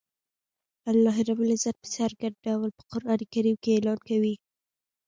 [0.91, 4.35] الله رب العزت په څرګند ډول په قران کریم کی اعلان کوی